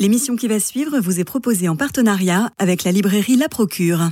[0.00, 4.08] L'émission qui va suivre vous est proposée en partenariat avec la librairie La Procure.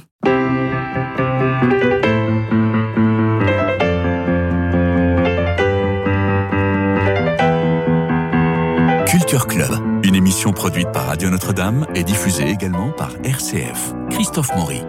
[9.07, 9.71] Culture Club,
[10.05, 13.95] une émission produite par Radio Notre-Dame et diffusée également par RCF.
[14.11, 14.83] Christophe Maury.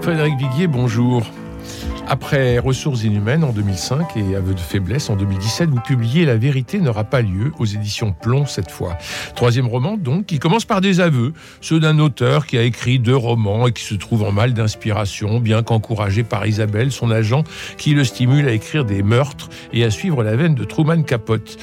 [0.00, 1.22] Frédéric Viguier, bonjour.
[2.10, 6.78] Après Ressources inhumaines en 2005 et Aveux de faiblesse en 2017, vous publiez La vérité
[6.78, 8.96] n'aura pas lieu aux éditions Plomb cette fois.
[9.36, 13.14] Troisième roman donc qui commence par des aveux, ceux d'un auteur qui a écrit deux
[13.14, 17.44] romans et qui se trouve en mal d'inspiration, bien qu'encouragé par Isabelle, son agent,
[17.76, 21.58] qui le stimule à écrire des meurtres et à suivre la veine de Truman Capote.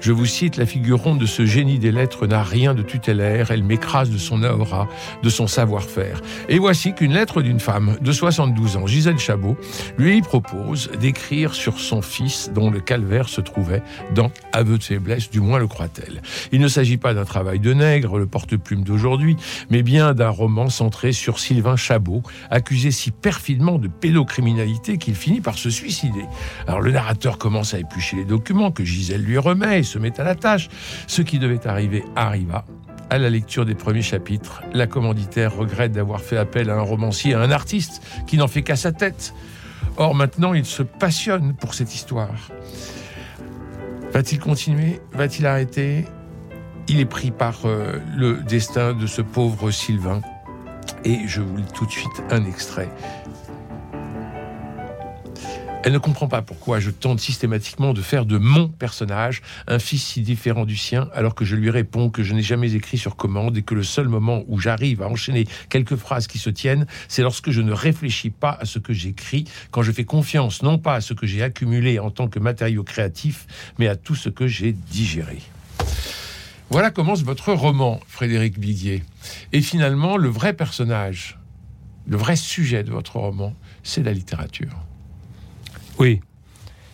[0.00, 3.50] Je vous cite, la figure ronde de ce génie des lettres n'a rien de tutélaire,
[3.50, 4.88] elle m'écrase de son aura,
[5.22, 6.20] de son savoir-faire.
[6.48, 9.56] Et voici qu'une lettre d'une femme de 72 ans, Gisèle Chabot,
[9.98, 13.82] lui propose d'écrire sur son fils dont le calvaire se trouvait
[14.14, 16.22] dans Aveu de faiblesse, du moins le croit-elle.
[16.52, 19.36] Il ne s'agit pas d'un travail de nègre, le porte-plume d'aujourd'hui,
[19.70, 25.40] mais bien d'un roman centré sur Sylvain Chabot, accusé si perfidement de pédocriminalité qu'il finit
[25.40, 26.24] par se suicider.
[26.66, 30.24] Alors le narrateur commence à éplucher les documents que Gisèle lui remet se met à
[30.24, 30.68] la tâche.
[31.06, 32.64] Ce qui devait arriver arriva.
[33.10, 37.32] À la lecture des premiers chapitres, la commanditaire regrette d'avoir fait appel à un romancier,
[37.32, 39.34] à un artiste qui n'en fait qu'à sa tête.
[39.96, 42.50] Or maintenant, il se passionne pour cette histoire.
[44.12, 45.00] Va-t-il continuer?
[45.12, 46.04] Va-t-il arrêter?
[46.86, 50.20] Il est pris par euh, le destin de ce pauvre Sylvain.
[51.04, 52.88] Et je vous lis tout de suite un extrait.
[55.84, 60.04] Elle ne comprend pas pourquoi je tente systématiquement de faire de mon personnage un fils
[60.04, 63.14] si différent du sien, alors que je lui réponds que je n'ai jamais écrit sur
[63.14, 66.86] commande et que le seul moment où j'arrive à enchaîner quelques phrases qui se tiennent,
[67.06, 70.78] c'est lorsque je ne réfléchis pas à ce que j'écris, quand je fais confiance non
[70.78, 73.46] pas à ce que j'ai accumulé en tant que matériau créatif,
[73.78, 75.38] mais à tout ce que j'ai digéré.
[76.70, 79.04] Voilà commence votre roman, Frédéric Biguier.
[79.52, 81.38] Et finalement, le vrai personnage,
[82.06, 84.87] le vrai sujet de votre roman, c'est la littérature.
[85.98, 86.20] Oui,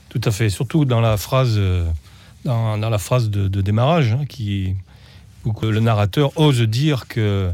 [0.09, 0.49] tout à fait.
[0.49, 1.85] Surtout dans la phrase, euh,
[2.45, 4.75] dans, la phrase de, démarrage, hein, qui,
[5.45, 7.51] où que le narrateur ose dire que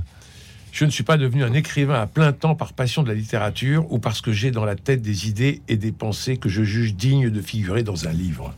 [0.72, 3.93] je ne suis pas devenu un écrivain à plein temps par passion de la littérature
[3.93, 6.94] ou parce que j'ai dans la tête des idées et des pensées que je juge
[6.94, 8.55] dignes de figurer dans un livre.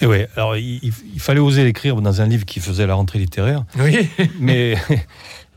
[0.00, 3.18] Et eh oui, alors il, fallait oser l'écrire dans un livre qui faisait la rentrée
[3.18, 3.64] littéraire.
[3.78, 4.06] Oui.
[4.38, 4.76] mais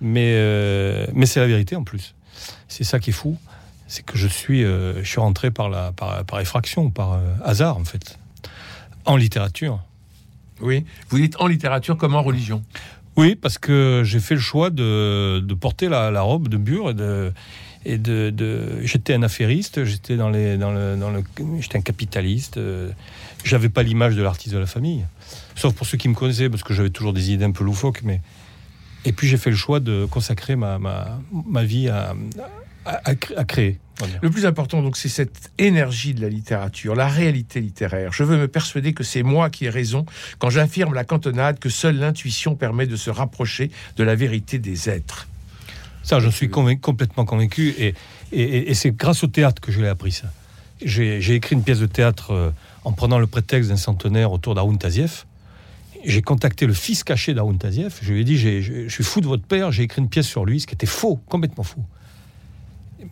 [0.02, 2.16] mais, euh, mais c'est la vérité en plus.
[2.68, 3.38] C'est ça qui est fou
[3.90, 7.34] c'est que je suis, euh, je suis rentré par, la, par, par effraction, par euh,
[7.44, 8.18] hasard en fait,
[9.06, 9.82] en littérature.
[10.62, 12.64] Oui, vous dites en littérature comme en religion.
[13.18, 16.92] Oui, parce que j'ai fait le choix de, de porter la, la, robe de Bure
[16.92, 17.34] et de,
[17.84, 21.24] et de, de j'étais un affairiste, j'étais dans les, dans le, dans le
[21.60, 22.58] j'étais un capitaliste.
[22.58, 22.92] Euh,
[23.44, 25.04] j'avais pas l'image de l'artiste de la famille,
[25.56, 28.02] sauf pour ceux qui me connaissaient, parce que j'avais toujours des idées un peu loufoques,
[28.04, 28.22] mais
[29.06, 32.14] et puis j'ai fait le choix de consacrer ma, ma, ma vie à,
[32.90, 33.80] à, créer.
[34.22, 38.14] Le plus important, donc, c'est cette énergie de la littérature, la réalité littéraire.
[38.14, 40.06] Je veux me persuader que c'est moi qui ai raison
[40.38, 44.90] quand j'affirme la cantonade que seule l'intuition permet de se rapprocher de la vérité des
[44.90, 45.28] êtres.
[46.04, 47.94] Ça, je suis complètement convaincu, et,
[48.32, 50.28] et, c'est grâce au théâtre que je l'ai appris ça.
[50.84, 52.52] J'ai écrit une pièce de théâtre euh,
[52.86, 55.28] en prenant le prétexte d'un centenaire autour d'Aoun Tazieff.
[56.06, 58.00] J'ai contacté le fils caché d'Aoun Tazieff.
[58.02, 60.46] Je lui ai dit Je suis fou de votre père, j'ai écrit une pièce sur
[60.46, 61.84] lui, ce qui était faux, complètement faux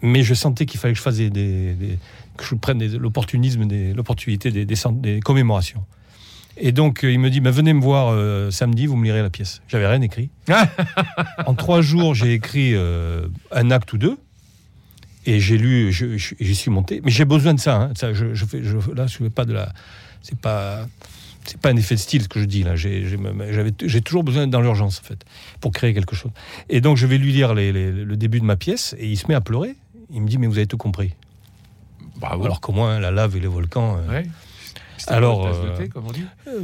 [0.02, 1.32] mais je sentais qu'il fallait que je fasse des,
[2.38, 5.84] que je prenne l'opportunisme, l'opportunité des, des, commémorations.
[6.60, 9.22] Et donc euh, il me dit, bah, venez me voir euh, samedi, vous me lirez
[9.22, 9.62] la pièce.
[9.68, 10.30] J'avais rien écrit.
[11.46, 14.18] en trois jours, j'ai écrit euh, un acte ou deux.
[15.26, 17.02] Et j'ai lu, j'y suis monté.
[17.04, 17.76] Mais j'ai besoin de ça.
[17.76, 17.92] Hein.
[17.96, 19.74] ça je, je, fais, je, là, je fais pas de la.
[20.22, 20.88] C'est pas
[21.48, 22.76] c'est pas un effet de style ce que je dis là.
[22.76, 25.26] J'ai toujours besoin dans l'urgence en fait
[25.62, 26.32] pour créer quelque chose.
[26.70, 29.36] Et donc je vais lui lire le début de ma pièce et il se met
[29.36, 29.76] à pleurer.
[30.12, 31.14] Il me dit mais vous avez tout compris.
[32.20, 33.98] Bah, Alors qu'au moins la lave et les volcans.
[34.10, 34.24] Euh,
[35.08, 36.26] alors, euh, comme on dit.
[36.48, 36.60] Euh,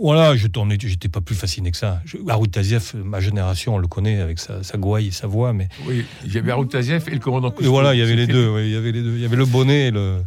[0.00, 2.00] voilà, je tournais, j'étais pas plus fasciné que ça.
[2.28, 5.68] Harout Tazieff, ma génération, on le connaît avec sa, sa gouaille et sa voix, mais
[5.86, 7.52] oui, il y avait Harout Tazieff et le commandant.
[7.60, 8.60] Et voilà, il y avait les deux.
[8.60, 9.14] il y avait les deux.
[9.16, 10.22] Il y avait le bonnet et le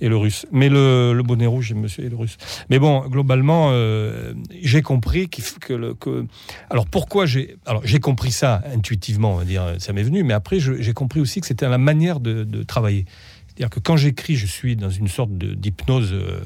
[0.00, 0.46] et le russe.
[0.52, 2.36] Mais le, le bonnet rouge, monsieur, et le russe.
[2.70, 6.26] Mais bon, globalement, euh, j'ai compris que, le, que,
[6.70, 10.34] alors pourquoi j'ai, alors j'ai compris ça intuitivement, on va dire, ça m'est venu, mais
[10.34, 13.06] après j'ai compris aussi que c'était la manière de, de travailler.
[13.46, 16.12] C'est-à-dire que quand j'écris, je suis dans une sorte d'hypnose.
[16.12, 16.40] Euh,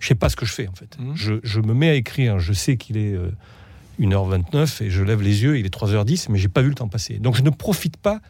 [0.00, 0.96] je sais pas ce que je fais en fait.
[1.00, 1.12] Mmh.
[1.16, 3.16] Je, je, me mets à écrire, je sais qu'il est
[4.00, 6.76] 1h29 euh, et je lève les yeux, il est 3h10, mais j'ai pas vu le
[6.76, 7.18] temps passer.
[7.18, 8.20] Donc je ne profite pas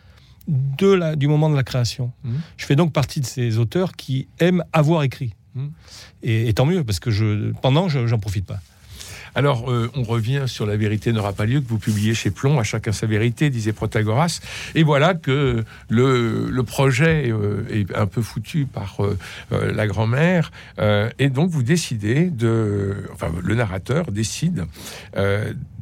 [0.48, 2.12] de la, du moment de la création.
[2.24, 2.30] Mmh.
[2.56, 5.34] Je fais donc partie de ces auteurs qui aiment avoir écrit.
[5.54, 5.66] Mmh.
[6.22, 8.60] Et, tant mieux, parce que je, pendant, je n'en profite pas.
[9.34, 12.58] Alors, euh, on revient sur La vérité n'aura pas lieu, que vous publiez chez Plomb,
[12.58, 14.40] à chacun sa vérité, disait Protagoras.
[14.74, 19.16] Et voilà que le, le projet euh, est un peu foutu par euh,
[19.72, 20.50] la grand-mère.
[21.18, 23.04] et donc, vous décidez de.
[23.12, 24.66] Enfin, le narrateur décide.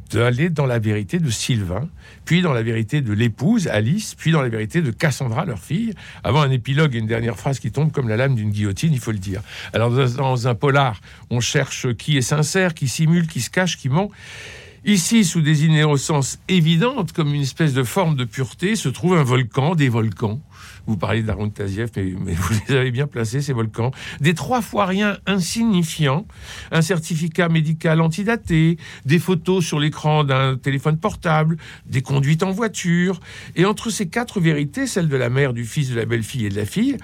[0.09, 1.87] D'aller dans la vérité de Sylvain,
[2.25, 5.93] puis dans la vérité de l'épouse, Alice, puis dans la vérité de Cassandra, leur fille,
[6.23, 8.99] avant un épilogue et une dernière phrase qui tombe comme la lame d'une guillotine, il
[8.99, 9.41] faut le dire.
[9.73, 13.89] Alors dans, un polar, on cherche qui est sincère, qui simule, qui se cache, qui
[13.89, 14.11] ment.
[14.85, 19.23] Ici, sous des innocences évidentes, comme une espèce de forme de pureté, se trouve un
[19.23, 20.39] volcan, des volcans.
[20.87, 21.85] Vous parlez d'Aaron mais,
[22.25, 23.91] mais vous les avez bien placés, ces volcans.
[24.21, 26.25] Des trois fois rien insignifiants,
[26.71, 33.19] un certificat médical antidaté, des photos sur l'écran d'un téléphone portable, des conduites en voiture.
[33.57, 36.49] Et entre ces quatre vérités, celle de la mère, du fils, de la belle-fille et
[36.49, 36.97] de la fille,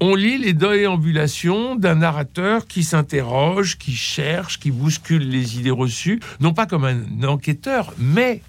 [0.00, 6.20] on lit les déambulations d'un narrateur qui s'interroge, qui cherche, qui bouscule les idées reçues,
[6.40, 8.42] non pas comme un enquêteur, mais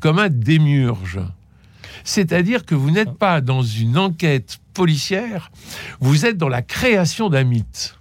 [0.00, 1.20] comme un démiurge.
[2.04, 5.50] C'est-à-dire que vous n'êtes pas dans une enquête policière,
[6.00, 7.96] vous êtes dans la création d'un mythe.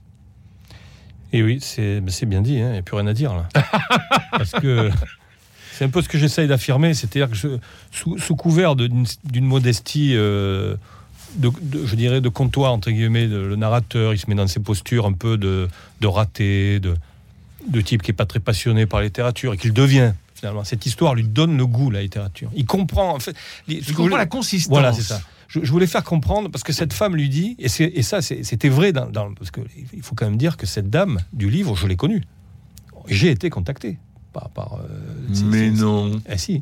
[1.32, 3.48] Et oui, c'est bien dit, hein, il n'y a plus rien à dire là.
[4.32, 4.90] Parce que
[5.74, 7.58] c'est un peu ce que j'essaye d'affirmer, c'est-à-dire que je-
[7.92, 10.76] sous, sous couvert d'une d'une modestie, euh,
[11.36, 14.48] de, de- je dirais, de comptoir, entre guillemets, de- le narrateur, il se met dans
[14.48, 15.68] ses postures un peu de,
[16.02, 16.96] de raté, de,
[17.68, 20.14] de type qui n'est pas très passionné par la littérature et qu'il devient.
[20.40, 22.50] Finalement, cette histoire lui donne le goût, la littérature.
[22.56, 23.14] Il comprend.
[23.16, 23.34] En fait,
[23.68, 24.70] que comprends voulais- la consistance.
[24.72, 25.22] voilà, c'est ça.
[25.50, 28.70] Je, je voulais faire comprendre parce que cette femme lui dit, et, et ça, c'était
[28.70, 31.88] vrai, dans, dans- parce qu'il faut quand même dire que cette dame du livre, je
[31.88, 32.24] l'ai connue.
[33.08, 33.98] J'ai été contacté
[34.34, 34.50] par.
[34.52, 34.88] par euh,
[35.46, 36.22] Mais non.
[36.30, 36.62] Eh si,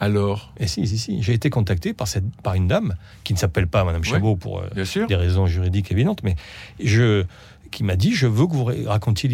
[0.00, 1.22] Alors, eh si, si, si.
[1.22, 2.94] J'ai été contacté par, cette, par une dame
[3.24, 4.08] qui ne s'appelle pas Madame Ouais.
[4.08, 5.06] Chabot pour euh, bien sûr.
[5.06, 6.36] des raisons juridiques évidentes, mais
[6.82, 7.24] je,
[7.70, 9.28] qui m'a dit Je veux que vous racontiez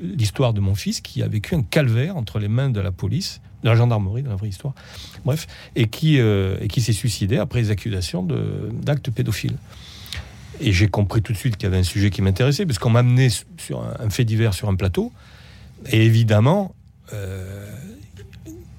[0.00, 3.40] l'histoire de mon fils qui a vécu un calvaire entre les mains de la police,
[3.62, 4.74] de la gendarmerie, dans la vraie histoire,
[5.24, 5.46] bref,
[5.76, 8.26] et qui, euh, et qui s'est suicidé après les accusations
[8.72, 9.56] d'actes pédophiles.
[10.60, 12.90] Et j'ai compris tout de suite qu'il y avait un sujet qui m'intéressait, parce qu'on
[12.90, 15.12] m'a amené su- sur un, un fait divers sur un plateau,
[15.90, 16.74] et évidemment,
[17.12, 17.70] euh,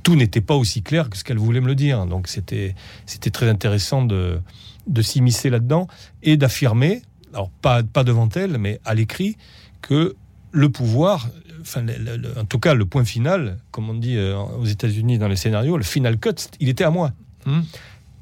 [0.03, 2.05] tout n'était pas aussi clair que ce qu'elle voulait me le dire.
[2.05, 2.75] Donc c'était
[3.05, 4.39] c'était très intéressant de,
[4.87, 5.87] de s'immiscer là-dedans
[6.23, 7.01] et d'affirmer,
[7.33, 9.37] alors pas, pas devant elle, mais à l'écrit,
[9.81, 10.15] que
[10.51, 11.29] le pouvoir,
[11.61, 14.65] enfin, le- le- le- en tout cas le point final, comme on dit euh, aux
[14.65, 17.11] États-Unis dans les scénarios, le final cut, il était à moi.
[17.45, 17.61] Hmm.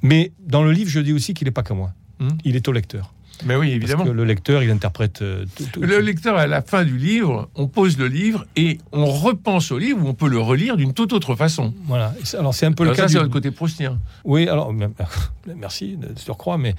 [0.02, 1.94] Mais dans le livre, je dis aussi qu'il n'est pas qu'à moi.
[2.20, 2.30] Hmm.
[2.44, 3.14] Il est au lecteur.
[3.46, 4.06] Mais oui, Parce évidemment.
[4.06, 7.68] que le lecteur, il interprète euh, tout- Le lecteur, à la fin du livre, on
[7.68, 11.14] pose le livre et on repense au livre ou on peut le relire d'une toute
[11.14, 11.74] autre façon.
[11.86, 12.14] Voilà.
[12.38, 13.08] Alors c'est un peu Alors le ça, cas.
[13.10, 14.00] c'est du- votre côté proustien.
[14.26, 14.90] Oui, alors me-
[15.56, 16.74] merci de surcroît, mais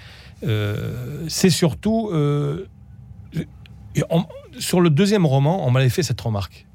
[0.46, 2.66] euh, c'est surtout euh,
[4.10, 4.24] on-
[4.58, 6.66] sur le deuxième roman, on m'avait fait cette remarque.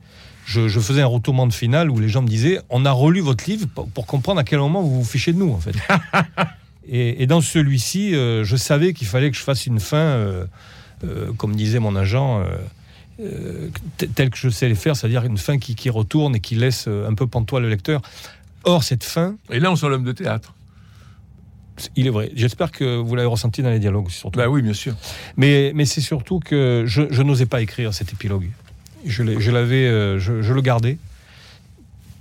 [0.46, 3.22] Je, je faisais un retournement de finale où les gens me disaient on a relu
[3.22, 5.76] votre livre pour, pour comprendre à quel moment vous vous fichez de nous en fait.
[6.88, 10.46] et, et dans celui-ci, euh, je savais qu'il fallait que je fasse une fin, euh,
[11.06, 12.40] euh, comme disait mon agent.
[12.42, 12.46] euh,
[13.20, 16.40] euh, t- tel que je sais les faire, c'est-à-dire une fin qui, qui retourne et
[16.40, 18.02] qui laisse un peu pantois le lecteur.
[18.64, 20.54] Or, cette fin, Et là, on sent l'homme de théâtre.
[21.96, 22.32] il est vrai.
[22.36, 24.38] J'espère que vous l'avez ressenti dans les dialogues, surtout.
[24.40, 24.96] Bah oui, bien sûr.
[25.38, 28.50] Mais, mais c'est surtout que je, je n'osais pas écrire cet épilogue.
[29.06, 29.22] Je
[29.52, 29.86] l'avais,
[30.20, 30.98] je, je le gardais.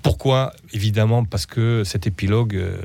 [0.02, 0.52] Pourquoi?
[0.72, 2.76] Évidemment parce que cet épilogue euh,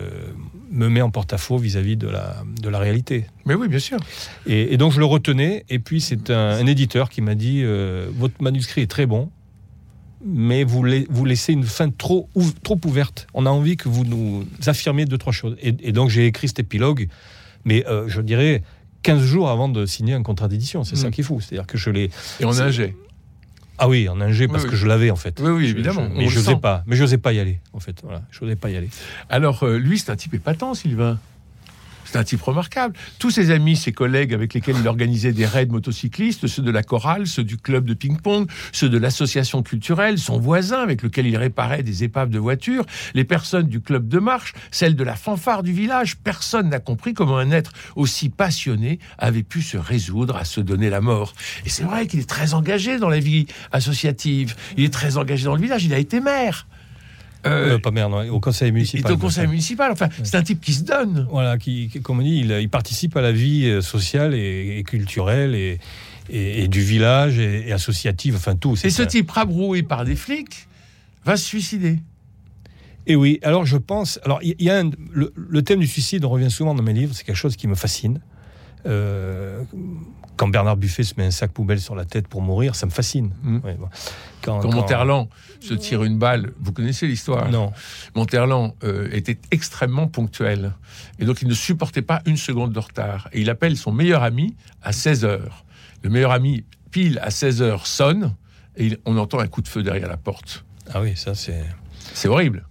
[0.71, 3.25] me met en porte-à-faux vis-à-vis de la, de la réalité.
[3.45, 3.97] Mais oui, bien sûr.
[4.45, 5.65] Et, et donc je le retenais.
[5.69, 9.29] Et puis c'est un, un éditeur qui m'a dit euh, votre manuscrit est très bon,
[10.25, 13.27] mais vous, la- vous laissez une fin trop, ouv- trop ouverte.
[13.33, 15.55] On a envie que vous nous affirmiez deux trois choses.
[15.61, 17.07] Et, et donc j'ai écrit cet épilogue,
[17.65, 18.63] mais euh, je dirais
[19.03, 20.83] 15 jours avant de signer un contrat d'édition.
[20.83, 21.11] C'est ça Mm.
[21.11, 21.39] qui est fou.
[21.39, 22.09] C'est-à-dire que je l'ai.
[22.39, 22.95] Et on jet.
[23.77, 25.39] Ah oui, en ingé parce Oui, que je l'avais en fait.
[25.39, 26.83] Oui, oui, évidemment, je- mais je n'osais pas.
[26.87, 27.95] Mais je n'osais pas y aller en fait.
[28.03, 28.89] Voilà, je n'osais pas y aller.
[29.29, 31.19] Alors, euh, lui, c'est un type épatant, Sylvain.
[32.09, 32.95] C'est un type remarquable.
[33.19, 36.81] Tous ses amis, ses collègues avec lesquels il organisait des raids motocyclistes, ceux de la
[36.81, 41.35] chorale, ceux du club de ping-pong, ceux de l'association culturelle, son voisin avec lequel il
[41.35, 45.63] réparait des épaves de voitures, les personnes du club de marche, celles de la fanfare
[45.63, 50.45] du village, personne n'a compris comment un être aussi passionné avait pu se résoudre à
[50.45, 51.33] se donner la mort.
[51.65, 54.55] Et c'est vrai qu'il est très engagé dans la vie associative.
[54.77, 55.83] Il est très engagé dans le village.
[55.83, 56.67] Il a été maire.
[57.51, 59.11] Euh, Euh, pas merde, non, au conseil il municipal.
[59.11, 59.91] est au conseil municipal.
[59.91, 61.27] Enfin, c'est un type qui se donne.
[61.29, 64.77] Voilà, qui, qui- comme on dit, il, il participe à la vie euh, sociale et,
[64.79, 65.79] et culturelle et,
[66.29, 68.75] et- et du village et, associative, enfin tout.
[68.83, 70.67] Et ce type rabroué par des flics
[71.25, 71.99] va se suicider.
[73.09, 74.19] Et oui, alors je pense.
[74.25, 76.93] Alors, il y, y a un- le, le thème du suicide revient souvent dans mes
[76.93, 78.19] livres, c'est quelque chose qui me fascine.
[78.87, 79.63] Euh,
[80.35, 82.91] quand Bernard Buffet se met un sac poubelle sur la tête pour mourir, ça me
[82.91, 83.31] fascine.
[83.41, 83.59] Mm.
[83.63, 83.89] Ouais, bon.
[84.41, 85.27] Quand, Monterland
[85.59, 87.73] se tire une balle, vous connaissez l'histoire Non.
[88.15, 90.73] Monterland euh, était extrêmement ponctuel.
[91.19, 93.29] Et donc, il ne supportait pas une seconde de retard.
[93.33, 95.65] Et il appelle son meilleur ami à 16 heures.
[96.03, 98.35] Le meilleur ami, pile à 16 heures, sonne.
[98.77, 100.63] Et on entend un coup de feu derrière la porte.
[100.93, 101.65] Ah oui, ça c'est.
[102.17, 102.65] C'est horrible.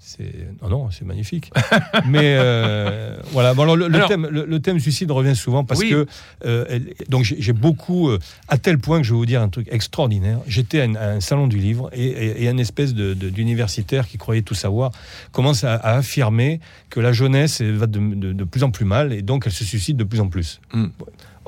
[0.60, 1.52] Non, non, c'est magnifique.
[2.08, 3.54] Mais euh, voilà.
[3.54, 5.90] Bon, alors, le, thème, le, le thème suicide revient souvent parce Oui.
[5.90, 6.06] que
[6.44, 9.48] euh, elle- donc j'ai beaucoup euh, à tel point que je vais vous dire un
[9.48, 10.40] truc extraordinaire.
[10.48, 13.30] J'étais à, un- à un salon du livre et, et- et un espèce de- de-
[13.30, 14.90] d'universitaire qui croyait tout savoir
[15.30, 16.58] commence à, à affirmer
[16.90, 19.64] que la jeunesse va de, de- de plus en plus mal et donc elle se
[19.64, 20.60] suicide de plus en plus.
[20.74, 20.86] Mm.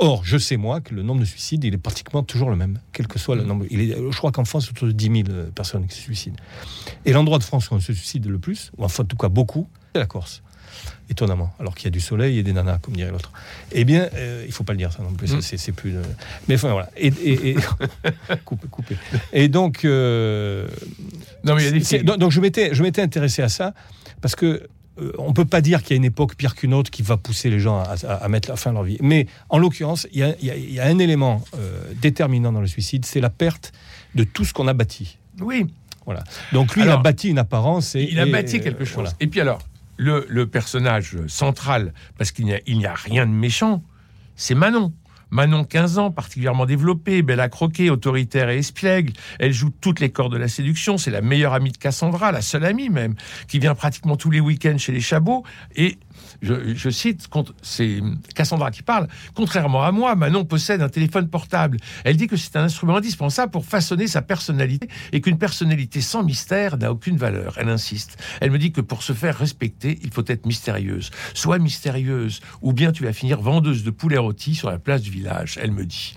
[0.00, 2.78] Or, je sais moi que le nombre de suicides, il est pratiquement toujours le même,
[2.93, 3.47] quel que soit le Mm.
[3.47, 3.64] nombre.
[3.71, 6.02] Il est, je crois qu'en France, c'est autour de 10 000 euh, personnes qui se
[6.02, 6.37] suicident.
[7.05, 9.28] Et l'endroit de France où on se suicide le plus, ou enfin en tout cas
[9.28, 10.43] beaucoup, c'est la Corse.
[11.11, 13.33] Étonnamment, alors qu'il y a du soleil et des nanas, comme dirait l'autre.
[13.73, 15.40] Eh bien, euh, il faut pas le dire ça non plus, Mm.
[15.40, 15.97] c'est, plus.
[15.97, 16.02] euh,
[16.47, 16.90] Mais enfin voilà.
[16.97, 17.57] Et, et, et...
[18.45, 18.97] coupez, coupez.
[19.33, 20.69] Et donc, euh,
[21.45, 23.75] Non, mais il y a des donc, donc je m'étais, je m'étais intéressé à ça
[24.21, 24.69] parce que
[25.00, 27.17] euh, on peut pas dire qu'il y a une époque pire qu'une autre qui va
[27.17, 28.99] pousser les gens à, à- à mettre la fin à leur vie.
[29.00, 33.05] Mais en l'occurrence, il y a, y y un élément euh, déterminant dans le suicide,
[33.05, 33.73] c'est la perte
[34.14, 35.19] de tout ce qu'on a bâti.
[35.40, 35.67] Oui,
[36.52, 38.95] Donc lui, il a bâti une apparence et il a et- bâti quelque euh, chose.
[38.95, 39.12] voilà.
[39.21, 39.61] Et puis alors,
[39.97, 43.83] le, le personnage central, parce qu'il n'y a, il n'y a rien de méchant,
[44.37, 44.93] c'est Manon.
[45.31, 49.13] Manon, 15 ans, particulièrement développée, belle à croquer, autoritaire et espiègle.
[49.39, 50.99] Elle joue toutes les cordes de la séduction.
[50.99, 53.15] C'est la meilleure amie de Cassandra, la seule amie même,
[53.47, 55.45] qui vient pratiquement tous les week-ends chez les Chabots.
[55.77, 55.99] Et
[56.43, 57.29] je, cite,
[57.63, 58.01] c'est
[58.35, 61.79] Cassandra qui parle, contrairement à moi, Manon possède un téléphone portable.
[62.05, 66.23] Elle dit que c'est un instrument indispensable pour façonner sa personnalité et qu'une personnalité sans
[66.23, 67.55] mystère n'a aucune valeur.
[67.59, 68.17] Elle insiste.
[68.41, 71.11] Elle me dit que pour se faire respecter, il faut être mystérieuse.
[71.35, 75.11] Sois mystérieuse, ou bien tu vas finir vendeuse de poulet rôti sur la place du
[75.19, 76.17] village, elle me dit.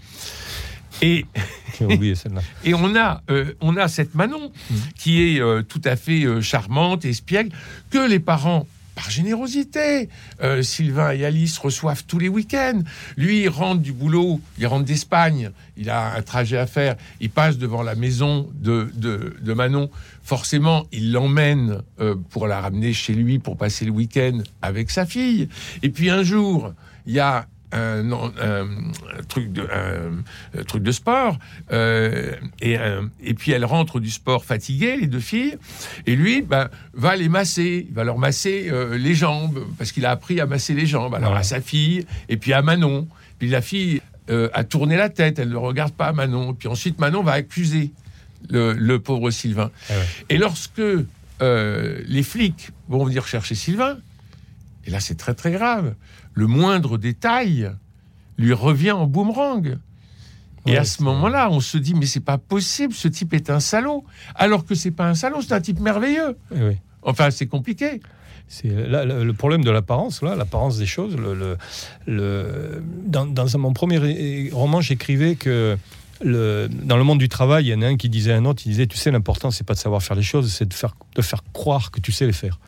[1.02, 1.26] Et,
[1.82, 2.14] oublié
[2.74, 4.52] on, a, euh, on a cette Manon
[4.96, 7.52] qui est euh, tout à fait euh, charmante et espiègle,
[7.90, 10.10] que les parents, par générosité,
[10.44, 12.82] euh, Sylvain et Alice reçoivent tous les week-ends.
[13.18, 17.30] Lui, il rentre du boulot, il rentre d'Espagne, il a un trajet à faire, il
[17.30, 19.90] passe devant la maison de, de, de Manon.
[20.24, 25.06] Forcément, il l'emmène euh, pour la ramener chez lui pour passer le week-end avec sa
[25.06, 25.48] fille.
[25.82, 26.74] Et puis un jour,
[27.08, 31.38] il y a un, non, un- un truc de, un- un truc de sport,
[31.72, 35.58] euh, et, euh, et puis elle rentre du sport fatiguée, les deux filles,
[36.06, 40.06] et lui ben, va les masser, il va leur masser euh, les jambes, parce qu'il
[40.06, 41.40] a appris à masser les jambes, alors Ouais.
[41.40, 43.08] à sa fille, et puis à Manon.
[43.40, 47.00] Puis la fille euh, a tourné la tête, elle ne regarde pas Manon, puis ensuite
[47.00, 47.92] Manon va accuser
[48.50, 49.72] le, le pauvre Sylvain.
[49.90, 50.06] Ah ouais.
[50.30, 50.80] Et lorsque
[51.42, 53.98] euh, les flics vont venir chercher Sylvain,
[54.86, 55.96] et là c'est très très grave,
[56.34, 57.72] le moindre détail
[58.38, 59.78] lui revient en boomerang.
[60.68, 63.50] Et Ouais, à ce moment-là, on se dit mais c'est pas possible, ce type est
[63.50, 64.04] un salaud.
[64.36, 66.38] Alors que c'est pas un salaud, c'est un type merveilleux.
[66.52, 66.78] Oui, oui.
[67.02, 68.00] Enfin, c'est compliqué.
[68.48, 71.16] C'est le, problème de l'apparence, là, l'apparence des choses.
[71.16, 71.58] Le, le-
[72.06, 75.78] le- dans, dans mon premier roman, j'écrivais que
[76.22, 78.46] le, dans le monde du travail, il y en a un qui disait à un
[78.46, 80.74] autre, il disait, tu sais, l'important, c'est pas de savoir faire les choses, c'est de
[80.74, 82.60] faire, de faire croire que tu sais les faire.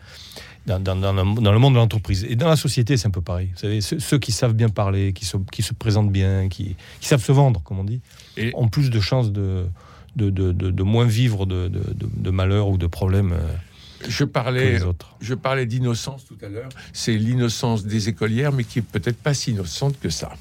[0.66, 2.26] Dans, dans- dans le, dans le monde de l'entreprise.
[2.30, 3.50] Et dans la société, c'est un peu pareil.
[3.54, 6.78] Vous savez, ceux, ceux qui savent bien parler, qui se, qui se présentent bien, qui,
[7.02, 8.00] qui savent se vendre, comme on dit,
[8.38, 9.66] Et- ont plus de chances de,
[10.16, 11.70] de, de, moins vivre de,
[12.30, 14.80] malheurs ou de problèmes euh, Je parlais,
[15.20, 16.70] je parlais d'innocence tout à l'heure.
[16.94, 20.32] C'est l'innocence des écolières, mais qui est peut-être pas si innocente que ça.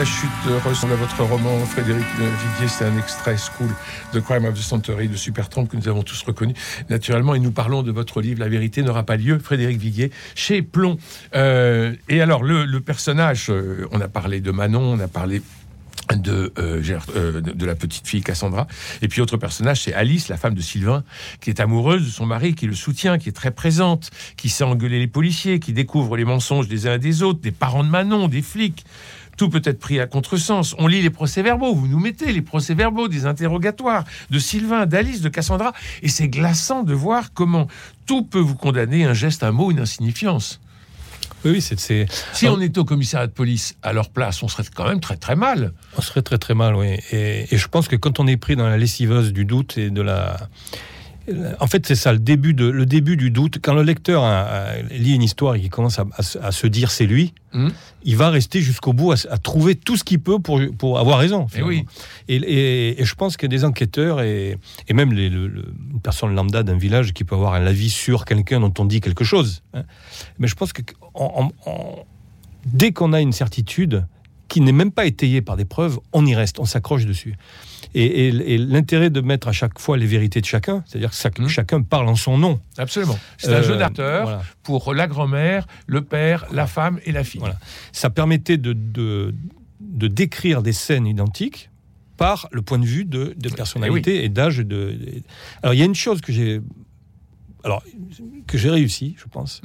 [0.00, 0.30] La, chute
[0.64, 3.68] ressemble à votre roman, Frédéric Viguier, c'est un extrait School,
[4.14, 6.54] The Crime of the Century de Supertramp que nous avons tous reconnu.
[6.88, 10.62] Naturellement, et nous parlons de votre livre La vérité n'aura pas lieu, Frédéric Viguier, chez
[10.62, 10.96] Plomb.
[11.34, 15.42] Euh, et alors, le, personnage, euh, on a parlé de Manon, on a parlé
[16.14, 18.66] de, euh, de la petite fille Cassandra.
[19.02, 21.04] Et puis autre personnage, c'est Alice, la femme de Sylvain,
[21.42, 24.64] qui est amoureuse de son mari, qui le soutient, qui est très présente, qui sait
[24.64, 27.90] engueuler les policiers, qui découvre les mensonges des uns et des autres, des parents de
[27.90, 28.86] Manon, des flics.
[29.40, 30.74] Tout peut être pris à contresens.
[30.76, 35.30] On lit les procès-verbaux, vous nous mettez les procès-verbaux des interrogatoires de Sylvain, d'Alice, de
[35.30, 37.66] Cassandra, et c'est glaçant de voir comment
[38.04, 40.60] tout peut vous condamner, un geste, un mot, une insignifiance.
[41.46, 42.06] Oui, c'est.
[42.34, 45.16] Si on était au commissariat de police à leur place, on serait quand même très
[45.16, 45.72] très mal.
[45.96, 46.98] On serait très très mal, oui.
[47.10, 49.88] Et, et je pense que quand on est pris dans la lessiveuse du doute et
[49.88, 50.36] de la
[51.60, 53.58] en fait, c'est ça, le début, de, le début du doute.
[53.62, 54.24] Quand le lecteur
[54.90, 57.68] lit une histoire et qu'il commence à, se dire c'est lui, hmm.
[58.04, 61.46] il va rester jusqu'au bout à, trouver tout ce qu'il peut pour, pour avoir raison.
[61.54, 61.84] Eh et, oui.
[62.28, 64.58] et, je pense que des enquêteurs et,
[64.92, 68.74] même les, une personne lambda d'un village qui peut avoir un avis sur quelqu'un dont
[68.78, 69.62] on dit quelque chose.
[69.74, 69.84] Hein.
[70.38, 70.82] Mais je pense que
[72.66, 74.06] dès qu'on a une certitude
[74.48, 77.36] qui n'est même pas étayée par des preuves, on y reste, on s'accroche dessus.
[77.94, 81.48] Et, l'intérêt de mettre à chaque fois les vérités de chacun, c'est-à-dire que mmh.
[81.48, 82.60] chacun parle en son nom.
[82.78, 83.18] Absolument.
[83.36, 87.40] C'est un jeu euh, d'acteur pour la grand-mère, le père, la femme et la fille.
[87.40, 87.58] Voilà.
[87.92, 89.32] Ça permettait de, de,
[90.08, 91.70] décrire des scènes identiques
[92.16, 94.58] par le point de vue de, de personnalité eh et, d'âge.
[94.58, 94.96] De,
[95.62, 96.60] Alors il y a une chose que j'ai,
[97.64, 97.82] alors
[98.46, 99.62] que j'ai réussi, je pense.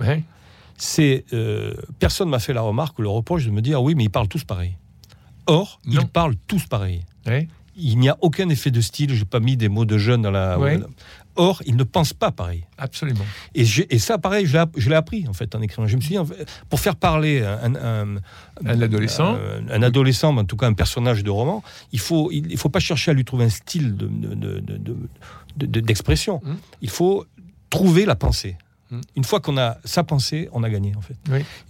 [0.77, 4.05] C'est euh, personne m'a fait la remarque ou le reproche de me dire oui, mais
[4.05, 4.77] ils parlent tous pareil.
[5.47, 7.03] Or, ils parlent tous pareil
[7.75, 9.13] il n'y a aucun effet de style.
[9.13, 10.57] Je n'ai pas mis des mots de jeune dans la.
[11.37, 12.63] Or, il ne pense pas pareil.
[12.77, 13.25] Absolument.
[13.53, 13.65] Et,
[13.99, 15.85] ça, pareil, je l'ai appris en fait en écrivant.
[15.85, 16.21] Je me suis dit,
[16.69, 18.15] pour faire parler un, un,
[18.65, 19.37] adolescent,
[19.69, 21.61] un, adolescent, en tout cas un personnage de roman,
[21.91, 23.97] il faut, il, faut pas chercher à lui trouver un style
[25.57, 26.37] d'expression.
[26.37, 26.57] De, de, hum.
[26.81, 27.25] Il faut
[27.69, 28.57] trouver la pensée.
[29.15, 31.17] Une fois qu'on a sa pensée, on a gagné en fait.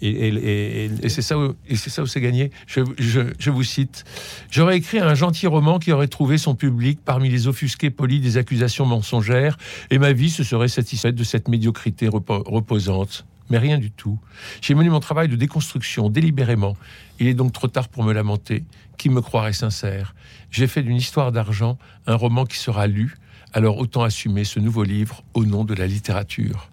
[0.01, 2.51] Et, c'est ça où c'est ça où c'est gagné.
[2.67, 4.03] Je, vous cite
[4.51, 8.37] J'aurais écrit un gentil roman qui aurait trouvé son public parmi les offusqués polis des
[8.37, 9.57] accusations mensongères,
[9.91, 13.25] et ma vie se serait satisfaite de cette médiocrité reposante.
[13.49, 14.19] Mais rien du tout.
[14.61, 16.75] J'ai mené mon travail de déconstruction délibérément.
[17.19, 18.63] Il est donc trop tard pour me lamenter.
[18.97, 20.15] Qui me croirait sincère?
[20.51, 23.17] J'ai fait d'une histoire d'argent un roman qui sera lu.
[23.53, 26.69] Alors autant assumer ce nouveau livre au nom de la littérature.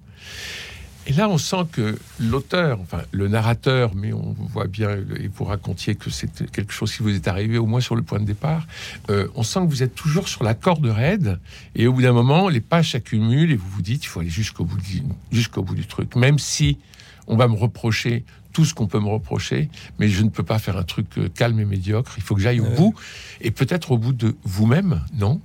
[1.06, 5.44] Et là, on sent que l'auteur, enfin le narrateur, mais on voit bien, et vous
[5.44, 8.24] racontiez que c'est quelque chose qui vous est arrivé au moins sur le point de
[8.24, 8.66] départ,
[9.10, 11.40] euh, on sent que vous êtes toujours sur la corde raide,
[11.74, 14.30] et au bout d'un moment, les pages s'accumulent, et vous vous dites, il faut aller
[14.30, 16.78] jusqu'au bout, du, jusqu'au bout du truc, même si
[17.26, 20.60] on va me reprocher tout ce qu'on peut me reprocher, mais je ne peux pas
[20.60, 22.94] faire un truc euh, calme et médiocre, il faut que j'aille au bout,
[23.40, 25.40] et peut-être au bout de vous-même, non?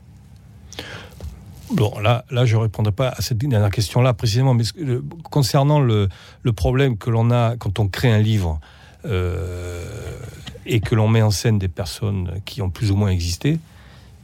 [1.72, 4.64] Bon, là, là, je ne répondrai pas à cette dernière question-là précisément, mais
[5.24, 6.10] concernant le,
[6.56, 8.60] problème que l'on a quand on crée un livre
[9.06, 9.84] euh,
[10.66, 13.60] et que l'on met en scène des personnes qui ont plus ou moins existé,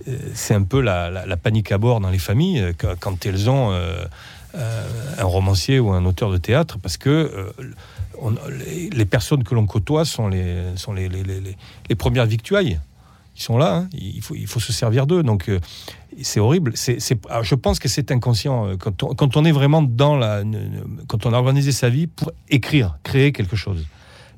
[0.07, 3.77] euh, c'est un peu la, panique à bord dans les familles euh, quand elles ont
[4.53, 7.51] un romancier ou un auteur de théâtre, parce que
[8.91, 10.63] les, personnes que l'on côtoie sont les,
[11.97, 12.79] premières victuailles
[13.35, 13.89] ils sont là, hein.
[13.93, 15.23] il, faut, il faut se servir d'eux.
[15.23, 15.49] Donc
[16.21, 16.73] c'est horrible.
[16.75, 18.67] Je pense que c'est inconscient.
[18.67, 20.43] Euh, quand on, est vraiment dans la.
[21.07, 23.85] Quand on a organisé sa vie pour écrire, créer quelque chose.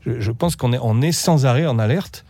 [0.06, 2.26] Je, pense qu'on est, on est sans arrêt en alerte.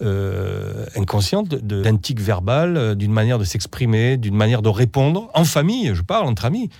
[0.00, 5.44] Euh, inconsciente d'un tic verbal, euh, d'une manière de s'exprimer, d'une manière de répondre, en
[5.44, 6.70] famille, je parle, entre amis.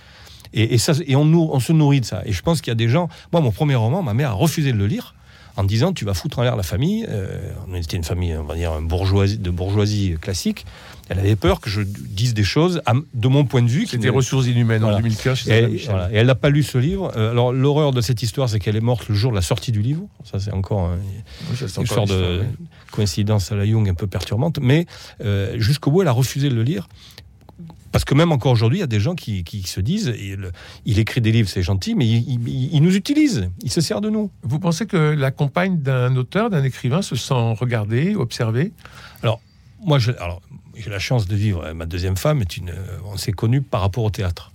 [0.53, 2.21] Et, et ça, et on se nourrit de ça.
[2.25, 3.09] Et je pense qu'il y a des gens.
[3.33, 5.15] Moi, mon premier roman, ma mère a refusé de le lire
[5.59, 7.05] en disant tu vas foutre en l'air la famille.
[7.09, 10.65] Euh, on était une famille, on va dire, bourgeoisie, de bourgeoisie classique.
[11.09, 12.81] Elle avait peur que je dise des choses
[13.13, 13.85] de mon point de vue.
[13.85, 15.49] C'était Ressources inhumaines en 2015.
[15.49, 17.11] Et, et, elle n'a pas lu ce livre.
[17.17, 19.73] Euh, alors l'horreur de cette histoire, c'est qu'elle est morte le jour de la sortie
[19.73, 20.03] du livre.
[20.23, 20.91] Ça, c'est encore
[21.77, 22.43] une sorte de
[22.91, 24.59] coïncidence à la Jung un peu perturbante.
[24.61, 24.85] Mais
[25.21, 26.87] euh, jusqu'au bout, elle a refusé de le lire.
[27.91, 30.13] Parce que même encore aujourd'hui, il y a des gens qui, se disent
[30.85, 34.29] il, écrit des livres, c'est gentil, mais il, nous utilise, il se sert de nous.
[34.43, 38.71] Vous pensez que la compagne d'un auteur, d'un écrivain, se sent regardée, observée?
[39.23, 39.41] Alors,
[39.81, 40.13] moi, j'ai
[40.87, 41.71] la chance de vivre.
[41.73, 42.73] Ma deuxième femme est une.
[43.05, 44.51] On s'est connus par rapport au théâtre.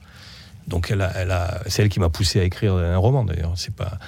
[0.68, 3.52] Donc, elle a, elle a, c'est elle qui m'a poussé à écrire un roman, d'ailleurs.
[3.56, 3.98] C'est pas.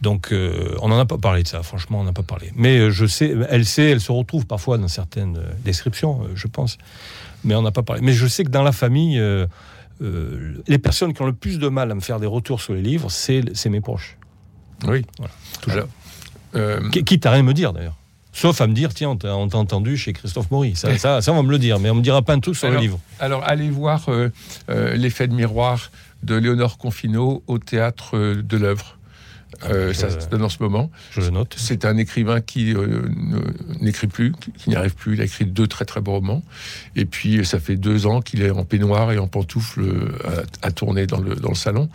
[0.00, 2.52] Donc, euh, on n'en a pas parlé de ça, franchement, on n'a pas parlé.
[2.56, 6.46] Mais euh, je sais, elle sait, elle se retrouve parfois dans certaines descriptions, euh, je
[6.46, 6.78] pense
[7.44, 8.02] mais on n'a pas parlé.
[8.02, 9.46] Mais je sais que dans la famille, euh,
[10.02, 12.74] euh, les personnes qui ont le plus de mal à me faire des retours sur
[12.74, 14.16] les livres, c'est mes proches.
[14.86, 15.04] Oui.
[15.18, 15.78] Voilà, toujours.
[15.78, 15.88] Alors,
[16.56, 17.96] euh, Qui- Quitte à rien me dire d'ailleurs.
[18.32, 20.76] Sauf à me dire, tiens, on t'a entendu chez Christophe Maury.
[20.76, 22.54] Ça, ça, ça, on va me le dire, mais on me dira pas un truc
[22.54, 23.00] sur Alors, le livre.
[23.18, 24.30] Alors, allez voir euh,
[24.70, 25.90] euh, l'effet de miroir
[26.22, 28.96] de Léonore Confineau au théâtre de l'œuvre.
[29.68, 30.90] Euh, ça Je- se donne en ce moment.
[31.12, 31.54] Je le note.
[31.58, 33.02] C'est un écrivain qui euh,
[33.80, 35.14] n'écrit plus, qui- n'y arrive plus.
[35.14, 36.42] Il a écrit deux très très beaux romans.
[36.96, 40.18] Et puis, ça fait deux ans qu'il est en peignoir et en pantoufles euh,
[40.62, 41.88] à, à tourner dans le, dans le salon.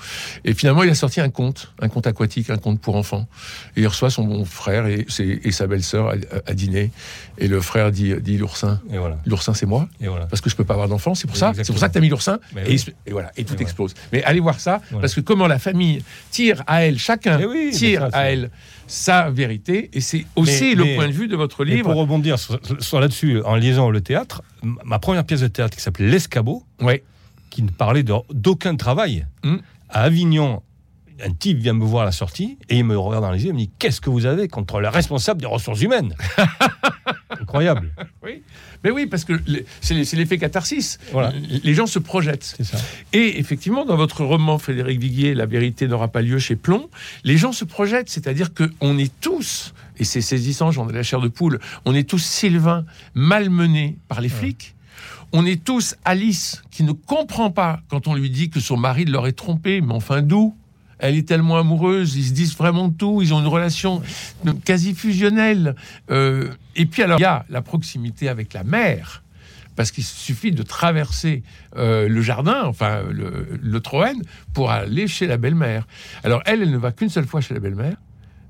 [0.44, 3.28] Et finalement, il a sorti un conte, un conte aquatique, un conte pour enfants.
[3.76, 5.06] Et il reçoit son bon frère et,
[5.52, 6.14] sa belle-sœur à,
[6.46, 6.92] à dîner.
[7.38, 8.82] Et le frère dit, dit l'oursin.
[8.90, 9.18] Voilà.
[9.26, 10.26] L'oursin, c'est moi Et voilà.
[10.28, 11.52] parce que je peux pas avoir d'enfant, c'est pour ça.
[11.56, 12.86] C'est pour ça que tu as mis l'oursin et, oui.
[13.12, 13.62] voilà, et tout voilà.
[13.64, 13.94] explose.
[14.14, 18.10] Mais allez voir ça parce que comment la famille tire à elle, chacun oui, tire
[18.14, 18.50] à elle
[18.88, 21.90] sa vérité et c'est aussi Mais- le mais- point de vue de votre livre.
[21.92, 24.42] pour rebondir sur, sur là-dessus, en liaison le théâtre,
[24.84, 27.04] ma première pièce de théâtre qui s'appelait L'Escabeau, Ouais.
[27.50, 29.26] qui ne parlait d'aucun travail.
[29.44, 29.58] Hmm.
[29.90, 30.62] À Avignon,
[31.24, 33.50] un type vient me voir à la sortie et il me regarde dans les yeux
[33.50, 36.16] et me dit Qu'est-ce que vous avez contre le responsable des ressources humaines
[37.30, 37.92] Incroyable.
[38.84, 39.34] Mais oui, parce que
[39.82, 41.00] c'est l'effet catharsis.
[41.12, 41.34] Voilà.
[41.64, 42.56] Les gens se projettent.
[42.62, 42.78] Ça.
[43.14, 46.90] Et effectivement, dans votre roman, Frédéric Viguier, La vérité n'aura pas lieu chez Plomb,
[47.24, 51.20] les gens se projettent, c'est-à-dire qu'on est tous, et c'est saisissant, j'en ai la chair
[51.20, 54.76] de poule, on est tous Sylvain, malmené par les flics.
[55.34, 59.06] On est tous Alice, qui ne comprend pas quand on lui dit que son mari
[59.06, 60.56] l'aurait trompé, mais enfin d'où?
[61.00, 64.02] Elle est tellement amoureuse, ils se disent vraiment tout, ils ont une relation
[64.64, 65.76] quasi fusionnelle.
[66.10, 69.24] Euh, et puis alors, il y a la proximité avec la mère,
[69.76, 71.44] parce qu'il suffit de traverser
[71.76, 74.22] euh, le jardin, enfin le, le Troène,
[74.54, 75.86] pour aller chez la belle-mère.
[76.24, 77.98] Alors elle, elle ne va qu'une seule fois chez la belle-mère,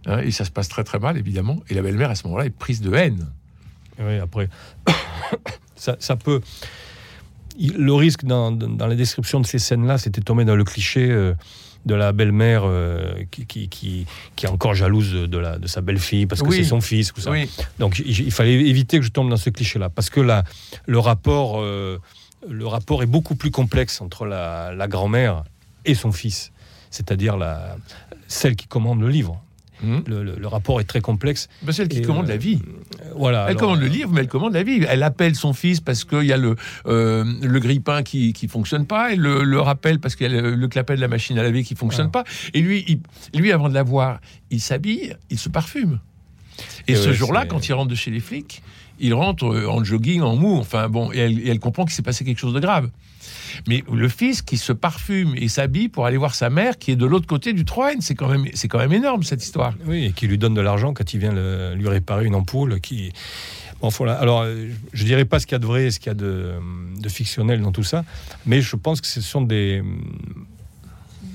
[0.05, 2.45] hein, et ça se passe très très mal évidemment, et la belle-mère à ce moment-là
[2.45, 3.25] est prise de haine.
[3.99, 4.49] Oui, après,
[5.75, 6.41] ça, ça peut.
[7.57, 11.09] Il- Le risque dans, dans les descriptions de ces scènes-là, c'était tomber dans le cliché
[11.09, 11.33] euh,
[11.85, 15.81] de la belle-mère euh, qui, qui, qui, qui est encore jalouse de, la, de sa
[15.81, 16.57] belle-fille parce que Oui.
[16.57, 17.11] c'est son fils.
[17.13, 17.31] Ou ça.
[17.31, 20.43] Oui, Donc il, fallait éviter que je tombe dans ce cliché-là, parce que la,
[20.87, 21.99] le, rapport, euh,
[22.49, 25.43] le rapport est beaucoup plus complexe entre la, la grand-mère
[25.85, 26.51] et son fils,
[26.89, 27.77] c'est-à-dire la,
[28.27, 29.39] celle qui commande le livre.
[29.83, 30.03] Hum.
[30.07, 31.49] Le, le- le rapport est très complexe.
[31.63, 32.61] Ben, c'est elle qui Et, commande euh, la vie.
[33.15, 33.43] Voilà.
[33.43, 34.81] Elle alors, commande le livre, mais elle commande la vie.
[34.87, 36.55] Elle appelle son fils parce qu'il y a le,
[36.87, 39.11] euh, le grille-pain qui ne fonctionne pas.
[39.11, 41.63] Elle le, le rappelle parce qu'il y a le, clapet de la machine à laver
[41.63, 42.23] qui fonctionne Ah.
[42.23, 42.23] pas.
[42.53, 45.99] Et lui, il- lui, avant de la voir, il s'habille, il se parfume.
[46.87, 48.61] Et, Et ce ouais, jour-là, quand il rentre de chez les flics,
[48.99, 50.55] il rentre euh, en jogging, en mou.
[50.57, 52.89] Enfin bon, et elle, et elle comprend qu'il s'est passé quelque chose de grave.
[53.67, 56.95] Mais le fils qui se parfume et s'habille pour aller voir sa mère qui est
[56.95, 59.73] de l'autre côté du Troène, c'est quand même, c'est quand même énorme cette histoire.
[59.85, 62.79] Oui, et qui lui donne de l'argent quand il vient le- lui réparer une ampoule.
[62.81, 63.11] Qui...
[63.81, 64.13] Bon, voilà.
[64.13, 66.07] Alors, euh, je ne dirais pas ce qu'il y a de vrai et ce qu'il
[66.07, 66.53] y a de,
[66.99, 68.03] de fictionnel dans tout ça,
[68.45, 69.83] mais je pense que ce sont des,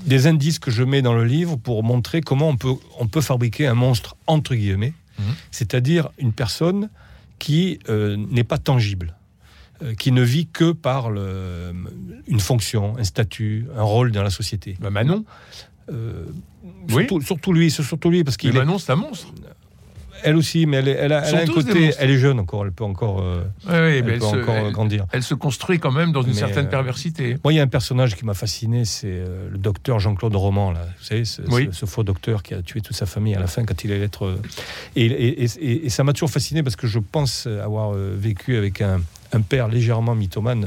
[0.05, 3.21] des indices que je mets dans le livre pour montrer comment on peut, on peut
[3.21, 5.25] fabriquer un monstre, entre guillemets, Mhm.
[5.51, 6.89] c'est-à-dire une personne
[7.37, 9.15] qui euh, n'est pas tangible,
[9.97, 11.73] qui ne vit que par le-
[12.27, 14.77] une fonction, un statut, un rôle dans la société.
[14.79, 15.25] Bah, Manon,
[15.91, 16.23] Euh,
[16.89, 17.03] Oui.
[17.07, 19.27] surtout, surtout lui, surtout lui, parce qu'il Manon, c'est un monstre.
[20.23, 22.71] elle aussi, mais elle, a, elle a Sont un côté, elle est jeune encore, elle
[22.71, 25.05] peut encore, euh, ouais, elle elle se- grandir.
[25.11, 27.37] elle se construit quand même dans une Mais, certaine euh, perversité.
[27.43, 30.71] Moi, il y a un personnage qui m'a fasciné, c'est euh, le docteur Jean-Claude Roman,
[30.71, 30.85] là.
[30.99, 31.67] Vous savez, ce, Oui.
[31.71, 33.91] ce- ce faux docteur qui a tué toute sa famille à la fin quand il
[33.91, 34.27] allait être.
[34.27, 34.41] euh,
[34.95, 38.55] et, et- et- et ça m'a toujours fasciné parce que je pense avoir euh, vécu
[38.55, 39.01] avec un,
[39.33, 40.65] un père légèrement mythomane.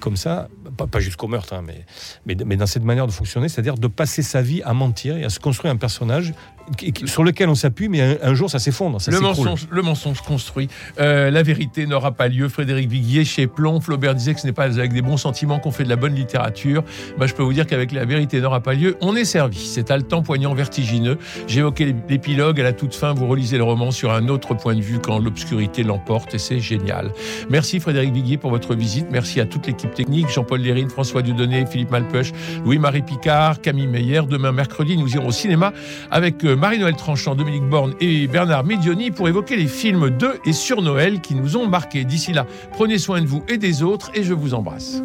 [0.00, 1.84] Comme ça, pas, pas jusqu'au meurtre, hein, mais,
[2.26, 5.24] mais, mais dans cette manière de fonctionner, c'est-à-dire de passer sa vie à mentir et
[5.24, 6.32] à se construire un personnage
[6.76, 9.68] qui- qui- sur lequel on s'appuie, mais un, un jour ça s'effondre, ça Le mensonge,
[9.70, 10.68] le mensonge construit.
[10.98, 12.48] Euh, la vérité n'aura pas lieu.
[12.48, 13.80] Frédéric Viguier chez Plomb.
[13.80, 16.14] Flaubert disait que ce n'est pas avec des bons sentiments qu'on fait de la bonne
[16.14, 16.82] littérature.
[17.18, 19.58] Bah, je peux vous dire qu'avec la vérité n'aura pas lieu, on est servi.
[19.58, 21.18] C'est haletant, poignant, vertigineux.
[21.48, 22.60] Évoqué l'épilogue.
[22.60, 25.18] À la toute fin, vous relisez le roman sur un autre point de vue quand
[25.18, 27.12] l'obscurité l'emporte et c'est génial.
[27.48, 29.06] Merci Frédéric Viguier pour votre visite.
[29.10, 30.28] Merci à toute l'équipe technique.
[30.28, 32.32] Jean-Paul Lérine, François Dieudonné, Philippe Malpeuch,
[32.64, 34.22] Louis-Marie Picard, Camille Meyer.
[34.28, 35.72] Demain, mercredi, nous irons au cinéma
[36.10, 40.52] avec euh, Marie-Noël Tranchant, Dominique Borne et Bernard Medioni pour évoquer les films de et
[40.52, 42.04] sur Noël qui nous ont marqués.
[42.04, 45.02] D'ici là, prenez soin de vous et des autres et je vous embrasse.